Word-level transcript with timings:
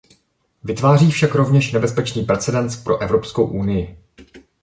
Vytváří 0.63 1.11
však 1.11 1.35
rovněž 1.35 1.71
nebezpečný 1.71 2.23
precedens 2.23 2.77
pro 2.77 2.97
Evropskou 3.01 3.47
unii. 3.47 3.97